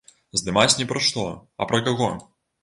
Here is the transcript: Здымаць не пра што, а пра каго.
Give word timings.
Здымаць 0.39 0.77
не 0.79 0.87
пра 0.93 1.01
што, 1.09 1.27
а 1.61 1.69
пра 1.73 1.81
каго. 1.91 2.09